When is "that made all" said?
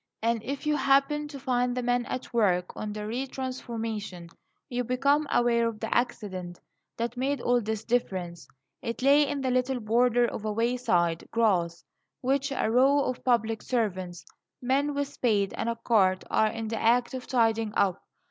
6.97-7.61